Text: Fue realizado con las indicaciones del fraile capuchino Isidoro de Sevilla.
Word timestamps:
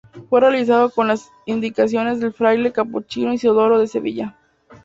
Fue 0.31 0.39
realizado 0.41 0.89
con 0.89 1.07
las 1.07 1.29
indicaciones 1.45 2.19
del 2.19 2.33
fraile 2.33 2.71
capuchino 2.71 3.33
Isidoro 3.33 3.77
de 3.77 3.85
Sevilla. 3.85 4.35